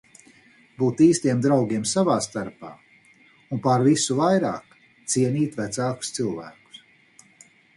[0.83, 2.71] Būt īstiem draugiem savā starpā,
[3.57, 4.75] un pār visu vairāk,
[5.15, 6.83] cienīt vecākus cilvēkus.